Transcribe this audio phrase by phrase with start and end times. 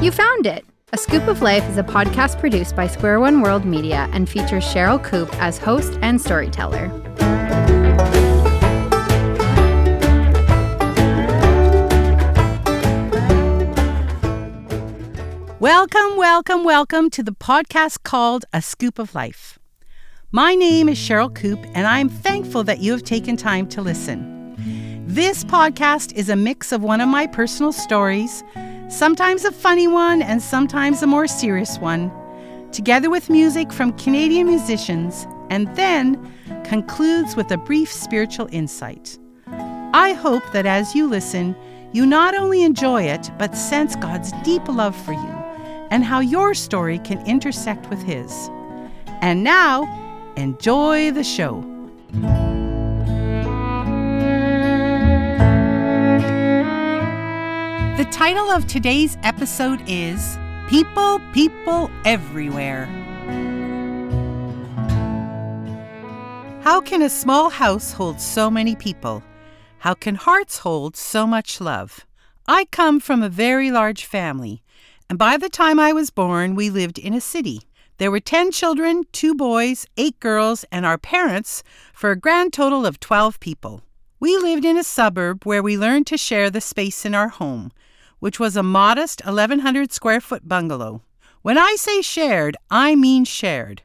[0.00, 0.64] You found it!
[0.92, 4.64] A Skoop of Life is a podcast produced by Square One World Media and features
[4.64, 6.86] Sherryl Koop as host and storyteller.
[15.58, 19.58] Welcome, welcome, welcome to the podcast called A Skoop of Life.
[20.30, 24.54] My name is Sherryl Koop, and I'm thankful that you have taken time to listen.
[25.08, 28.44] This podcast is a mix of one of my personal stories,
[28.88, 32.10] sometimes a funny one and sometimes a more serious one,
[32.72, 36.32] together with music from Canadian musicians, and then
[36.64, 39.18] concludes with a brief spiritual insight.
[39.46, 41.56] I hope that as you listen,
[41.92, 45.38] you not only enjoy it, but sense God's deep love for you
[45.90, 48.50] and how your story can intersect with His.
[49.20, 49.84] And now,
[50.36, 51.64] enjoy the show.
[57.98, 60.38] The title of today's episode is
[60.68, 62.84] People, People Everywhere.
[66.62, 69.24] How can a small house hold so many people?
[69.78, 72.06] How can hearts hold so much love?
[72.46, 74.62] I come from a very large family.
[75.10, 77.62] And by the time I was born, we lived in a city.
[77.96, 82.86] There were 10 children, two boys, eight girls, and our parents, for a grand total
[82.86, 83.82] of 12 people.
[84.20, 87.72] We lived in a suburb where we learned to share the space in our home,
[88.18, 91.02] which was a modest 1,100 square foot bungalow.
[91.42, 93.82] When I say shared, I mean shared.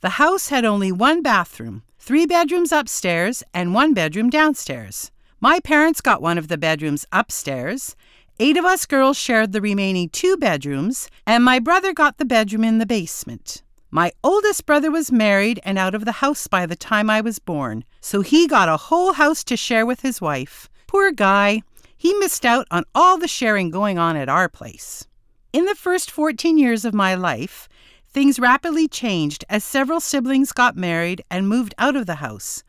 [0.00, 5.10] The house had only one bathroom, three bedrooms upstairs, and one bedroom downstairs.
[5.40, 7.94] My parents got one of the bedrooms upstairs,
[8.38, 12.64] Eight of us girls shared the remaining two bedrooms, and my brother got the bedroom
[12.64, 13.62] in the basement.
[13.96, 17.38] My oldest brother was married and out of the house by the time I was
[17.38, 20.68] born, so he got a whole house to share with his wife.
[20.86, 21.62] Poor guy,
[21.96, 25.06] he missed out on all the sharing going on at our place.
[25.54, 27.70] In the first 14 years of my life,
[28.06, 32.64] things rapidly changed as several siblings got married and moved out of the house.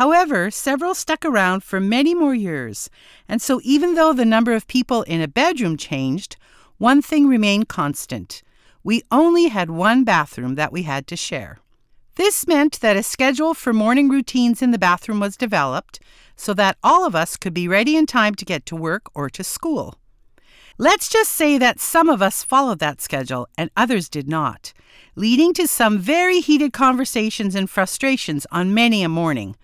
[0.00, 2.88] However, several stuck around for many more years,
[3.28, 6.38] and so even though the number of people in a bedroom changed,
[6.78, 8.42] one thing remained constant.
[8.84, 11.58] We only had one bathroom that we had to share.
[12.16, 16.00] This meant that a schedule for morning routines in the bathroom was developed
[16.36, 19.30] so that all of us could be ready in time to get to work or
[19.30, 19.98] to school.
[20.78, 24.72] Let's just say that some of us followed that schedule and others did not,
[25.14, 29.54] leading to some very heated conversations and frustrations on many a morning.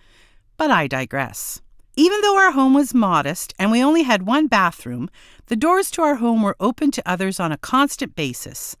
[0.55, 1.61] But I digress.
[1.95, 5.09] Even though our home was modest and we only had one bathroom,
[5.47, 8.77] the doors to our home were open to others on a constant basis,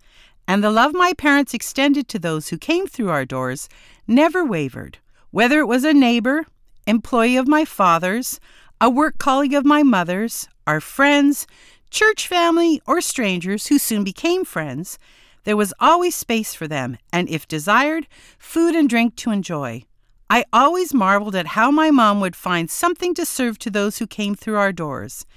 [0.49, 3.69] and the love my parents extended to those who came through our doors
[4.07, 4.97] never wavered.
[5.29, 6.47] Whether it was a neighbor,
[6.87, 8.39] employee of my father's,
[8.81, 11.45] a work colleague of my mother's, our friends,
[11.91, 14.97] church family, or strangers who soon became friends,
[15.43, 18.07] there was always space for them, and if desired,
[18.39, 19.83] food and drink to enjoy.
[20.31, 24.07] I always marveled at how my mom would find something to serve to those who
[24.07, 25.27] came through our doors,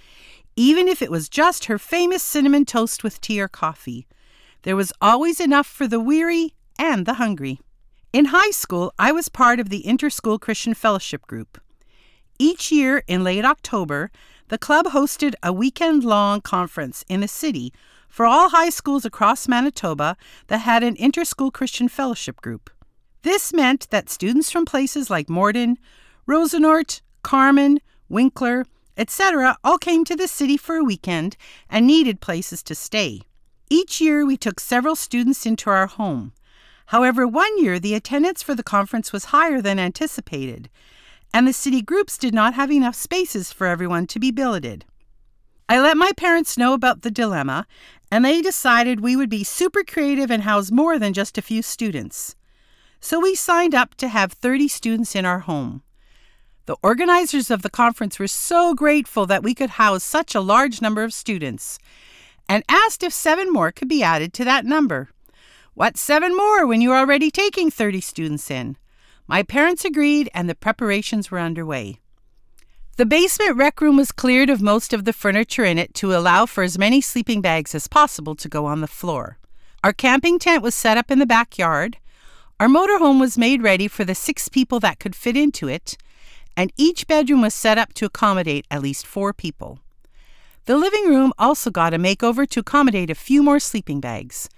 [0.56, 4.06] even if it was just her famous cinnamon toast with tea or coffee.
[4.62, 7.60] There was always enough for the weary and the hungry.
[8.12, 11.60] In high school, I was part of the Interschool Christian Fellowship Group.
[12.38, 14.10] Each year in late October,
[14.48, 17.72] the club hosted a weekend long conference in the city
[18.08, 22.70] for all high schools across Manitoba that had an Interschool Christian Fellowship Group.
[23.22, 25.78] This meant that students from places like Morden,
[26.26, 31.36] Rosenort, Carman, Winkler, etc., all came to the city for a weekend
[31.70, 33.22] and needed places to stay.
[33.72, 36.34] Each year, we took several students into our home.
[36.86, 40.68] However, one year the attendance for the conference was higher than anticipated,
[41.32, 44.84] and the city groups did not have enough spaces for everyone to be billeted.
[45.70, 47.66] I let my parents know about the dilemma,
[48.10, 51.62] and they decided we would be super creative and house more than just a few
[51.62, 52.36] students
[53.04, 55.82] so we signed up to have 30 students in our home.
[56.66, 60.80] The organizers of the conference were so grateful that we could house such a large
[60.80, 61.80] number of students
[62.52, 65.08] and asked if seven more could be added to that number.
[65.72, 68.76] What seven more when you're already taking 30 students in?
[69.26, 71.96] My parents agreed and the preparations were underway.
[72.98, 76.44] The basement rec room was cleared of most of the furniture in it to allow
[76.44, 79.38] for as many sleeping bags as possible to go on the floor.
[79.82, 81.96] Our camping tent was set up in the backyard.
[82.60, 85.96] Our motorhome was made ready for the six people that could fit into it,
[86.54, 89.78] and each bedroom was set up to accommodate at least four people.
[90.64, 94.48] The living room also got a makeover to accommodate a few more sleeping bags.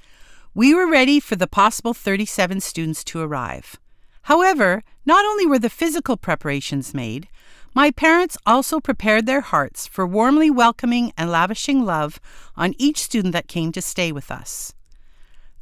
[0.55, 3.77] We were ready for the possible 37 students to arrive.
[4.23, 7.29] However, not only were the physical preparations made,
[7.77, 12.21] My parents also prepared their hearts for warmly welcoming and lavishing love
[12.57, 14.73] on each student that came to stay with us.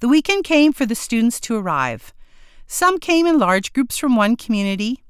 [0.01, 2.13] The weekend came for the students to arrive.
[2.67, 5.03] Some came in large groups from one community,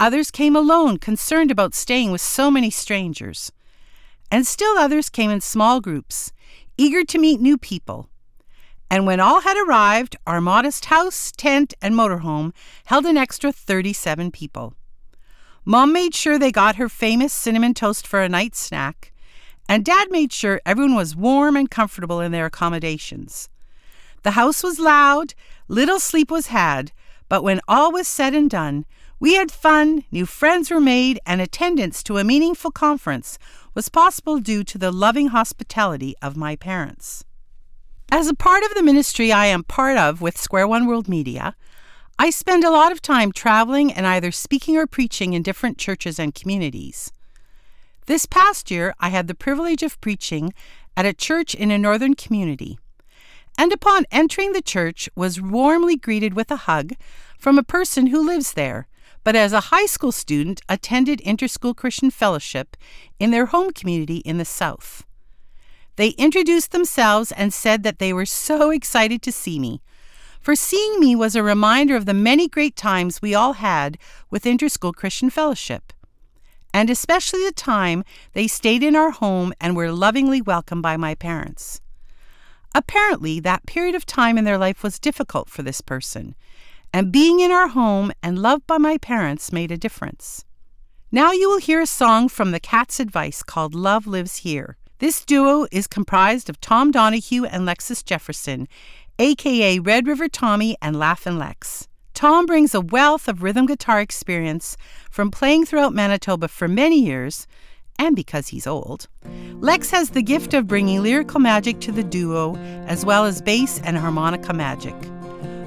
[0.00, 3.52] others came alone, concerned about staying with so many strangers,
[4.32, 6.32] and still others came in small groups,
[6.78, 8.08] eager to meet new people.
[8.90, 12.52] And when all had arrived, our modest house, tent, and motorhome
[12.86, 14.74] held an extra 37 people.
[15.66, 19.12] Mom made sure they got her famous cinnamon toast for a night snack,
[19.68, 23.50] and Dad made sure everyone was warm and comfortable in their accommodations.
[24.22, 25.34] The house was loud,
[25.68, 26.90] little sleep was had,
[27.28, 28.86] but when all was said and done,
[29.20, 33.38] we had fun, new friends were made, and attendance to a meaningful conference
[33.74, 37.24] was possible due to the loving hospitality of my parents.
[38.10, 41.56] As a part of the ministry I am part of with Square One World Media,
[42.18, 46.18] I spend a lot of time traveling and either speaking or preaching in different churches
[46.18, 47.12] and communities.
[48.06, 50.52] This past year, I had the privilege of preaching
[50.96, 52.78] at a church in a northern community
[53.58, 56.92] and upon entering the church was warmly greeted with a hug
[57.38, 58.86] from a person who lives there,
[59.24, 62.76] but as a high school student attended Interschool Christian Fellowship
[63.18, 65.04] in their home community in the South.
[65.96, 69.80] They introduced themselves and said that they were so excited to see me.
[70.40, 73.96] For seeing me was a reminder of the many great times we all had
[74.28, 75.92] with Interschool Christian Fellowship,
[76.74, 78.02] and especially the time
[78.32, 81.80] they stayed in our home and were lovingly welcomed by my parents.
[82.74, 86.34] Apparently, that period of time in their life was difficult for this person,
[86.92, 90.44] and being in our home and loved by my parents made a difference.
[91.10, 94.76] Now you will hear a song from the Cat's Advice called Love Lives Here.
[94.98, 98.68] This duo is comprised of Tom Donahue and Lexx Jefferson,
[99.18, 101.88] aka Red River Tommy and Laughin' Lex.
[102.14, 104.76] Tom brings a wealth of rhythm guitar experience
[105.10, 107.46] from playing throughout Manitoba for many years
[107.98, 109.08] and because he's old.
[109.60, 112.56] Lex has the gift of bringing lyrical magic to the duo,
[112.86, 114.94] as well as bass and harmonica magic.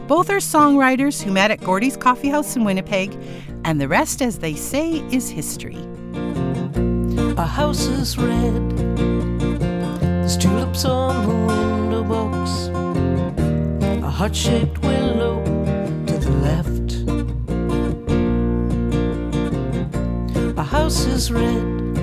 [0.07, 3.17] Both are songwriters who met at Gordy's Coffee House in Winnipeg,
[3.63, 5.79] and the rest, as they say, is history.
[7.37, 8.77] Our house is red.
[9.97, 12.67] There's tulips on the window box.
[14.03, 15.43] A heart shaped willow
[16.05, 16.85] to the left.
[20.55, 21.95] Our house is red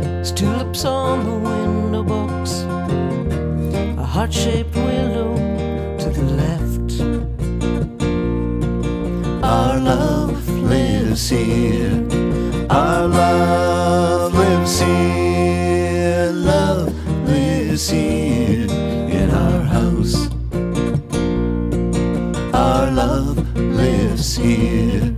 [0.00, 2.62] There's tulips on the window box,
[3.98, 5.37] a heart shaped willow
[11.18, 12.06] lives here,
[12.70, 16.94] our love lives here, love
[17.28, 20.28] lives here in our house.
[22.54, 25.12] Our love lives here,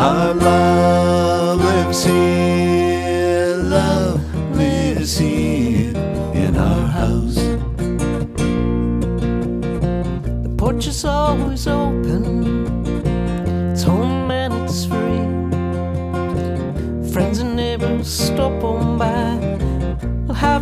[0.00, 0.67] our love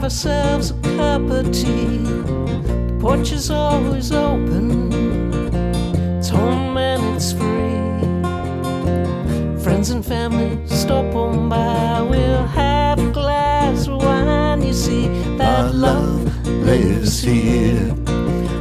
[0.06, 1.98] ourselves a cup of tea.
[1.98, 4.92] The porch is always open,
[6.16, 7.98] it's home and it's free.
[9.64, 15.08] Friends and family stop on by, we'll have a glass of wine You see
[15.38, 17.92] that Our love lives here.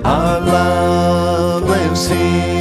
[0.04, 2.55] Our love lives here.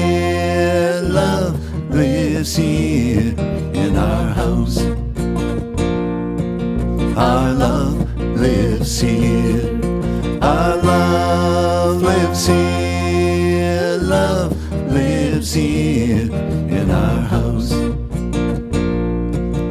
[14.95, 16.31] Lives here
[16.79, 17.71] in our house.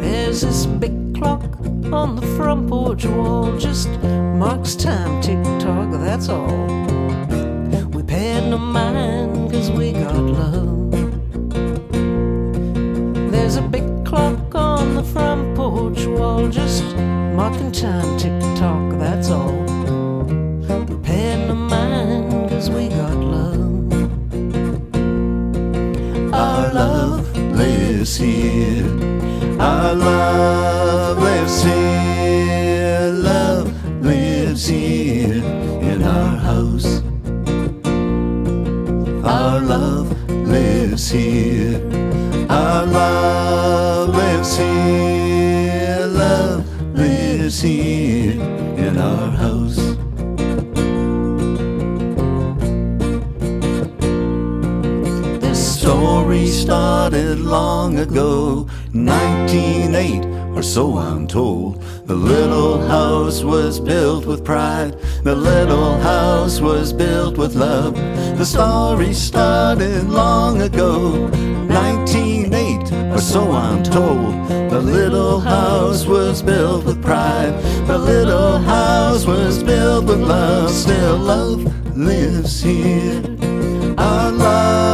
[0.04, 1.44] There's this big clock
[1.94, 3.88] on the front porch wall just
[4.38, 6.68] marks time tick tock, that's all.
[7.94, 10.92] We paid no mind cause we got love.
[13.32, 16.84] There's a big clock on the front porch wall just
[17.40, 19.63] marking time tick tock, that's all.
[28.04, 29.62] Lives here.
[29.62, 33.12] Our love lives here.
[33.14, 35.42] Love lives here
[35.82, 37.02] in our house.
[39.24, 41.80] Our love lives here.
[42.50, 45.03] Our love lives here.
[55.84, 60.24] Story started long ago 1908
[60.56, 61.82] or so I'm told.
[62.08, 64.98] The little house was built with pride.
[65.26, 67.96] The little house was built with love.
[68.38, 71.28] The story started long ago.
[71.68, 74.32] 1908 or so I'm told.
[74.72, 77.54] The little house was built with pride.
[77.88, 80.72] The little house was built with love.
[80.72, 81.60] Still love
[81.98, 83.22] lives here.
[83.98, 84.93] Our love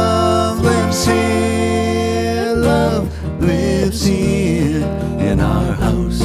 [3.90, 4.84] lives here
[5.18, 6.22] in our house.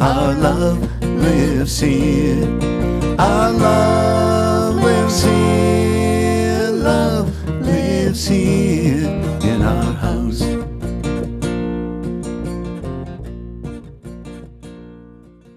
[0.00, 2.44] Our love lives here.
[3.18, 6.70] Our love lives here.
[6.70, 9.08] Love lives here
[9.42, 10.42] in our house.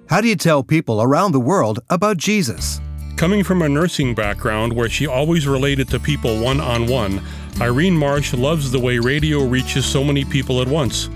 [0.09, 2.81] How do you tell people around the world about Jesus?
[3.15, 7.21] Coming from a nursing background where she always related to people one on one,
[7.59, 11.09] Irene Marsh loves the way radio reaches so many people at once,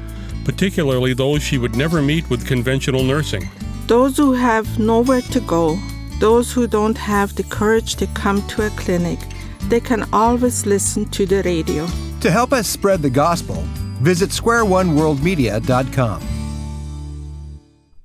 [0.43, 3.47] particularly those she would never meet with conventional nursing.
[3.85, 5.77] Those who have nowhere to go,
[6.19, 9.19] those who don't have the courage to come to a clinic,
[9.67, 11.85] they can always listen to the radio.
[12.21, 13.61] To help us spread the gospel,
[14.01, 16.21] visit squareoneworldmedia.com.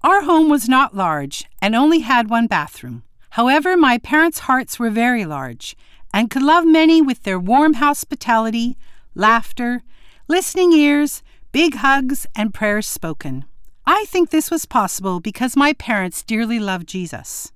[0.04, 3.02] Our home was not large and only had one bathroom.
[3.30, 5.74] However, my parents' hearts were very large
[6.16, 8.74] and could love many with their warm hospitality,
[9.14, 9.82] laughter,
[10.28, 13.44] listening ears, big hugs, and prayers spoken.
[13.84, 17.52] I think this was possible because my parents dearly loved Jesus.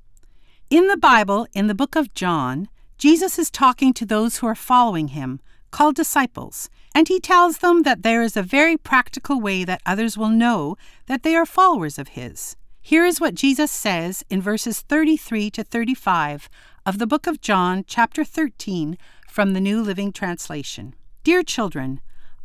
[0.69, 4.55] In the Bible, in the book of John, Jesus is talking to those who are
[4.55, 5.41] following him,
[5.71, 10.19] called disciples, and he tells them that there is a very practical way that others
[10.19, 10.77] will know
[11.07, 12.57] that they are followers of his.
[12.83, 16.51] Here is what Jesus says in verses 33 to 35
[16.87, 18.97] of the book of John, chapter 13,
[19.29, 20.95] from the New Living Translation.
[21.25, 22.01] Dear children,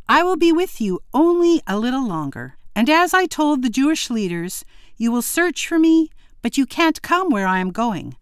[0.08, 2.56] I will be with you only a little longer.
[2.74, 4.64] And as I told the Jewish leaders,
[4.96, 6.10] you will search for me,
[6.42, 8.16] but you can't come where I am going.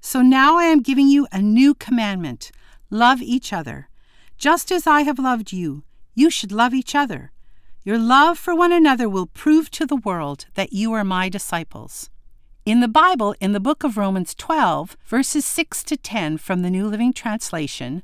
[0.00, 2.50] So now I am giving you a new commandment
[2.90, 3.88] love each other.
[4.38, 5.82] Just as I have loved you,
[6.14, 7.32] you should love each other.
[7.84, 12.08] Your love for one another will prove to the world that you are my disciples.
[12.68, 16.68] In the Bible, in the book of Romans 12, verses 6 to 10 from the
[16.68, 18.02] New Living Translation,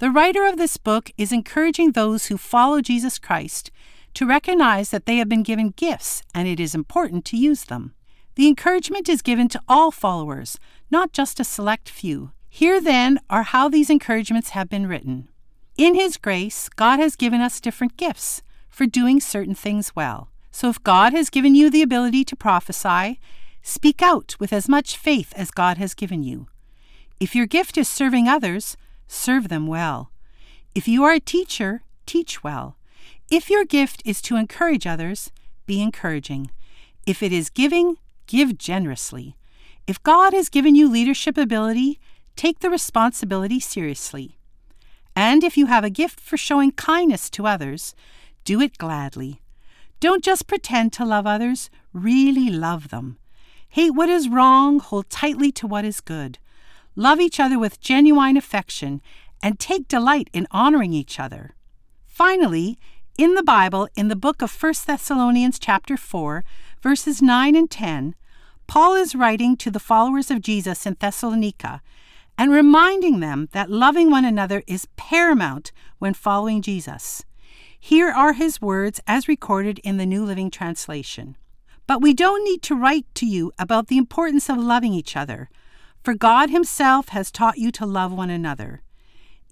[0.00, 3.70] the writer of this book is encouraging those who follow Jesus Christ
[4.14, 7.94] to recognize that they have been given gifts and it is important to use them.
[8.34, 10.58] The encouragement is given to all followers,
[10.90, 12.32] not just a select few.
[12.48, 15.28] Here, then, are how these encouragements have been written.
[15.76, 20.30] In His grace, God has given us different gifts for doing certain things well.
[20.50, 23.20] So if God has given you the ability to prophesy,
[23.62, 26.46] speak out with as much faith as God has given you.
[27.18, 28.76] If your gift is serving others,
[29.06, 30.10] serve them well.
[30.74, 32.76] If you are a teacher, teach well.
[33.30, 35.30] If your gift is to encourage others,
[35.66, 36.50] be encouraging.
[37.06, 39.36] If it is giving, give generously.
[39.86, 41.98] If God has given you leadership ability,
[42.36, 44.38] take the responsibility seriously.
[45.14, 47.94] And if you have a gift for showing kindness to others,
[48.44, 49.42] do it gladly.
[49.98, 53.18] Don't just pretend to love others, really love them.
[53.70, 56.38] Hate what is wrong, hold tightly to what is good.
[56.96, 59.00] Love each other with genuine affection,
[59.42, 61.54] and take delight in honoring each other.
[62.04, 62.78] Finally,
[63.16, 66.44] in the Bible, in the book of 1 Thessalonians chapter 4,
[66.82, 68.14] verses 9 and 10,
[68.66, 71.80] Paul is writing to the followers of Jesus in Thessalonica
[72.36, 77.24] and reminding them that loving one another is paramount when following Jesus.
[77.78, 81.36] Here are his words as recorded in the New Living Translation.
[81.90, 85.50] But we don't need to write to you about the importance of loving each other,
[86.04, 88.82] for God Himself has taught you to love one another.